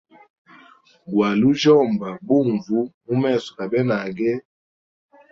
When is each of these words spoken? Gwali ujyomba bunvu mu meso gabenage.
Gwali 1.11 1.43
ujyomba 1.51 2.07
bunvu 2.27 2.77
mu 3.05 3.15
meso 3.23 3.47
gabenage. 3.57 4.29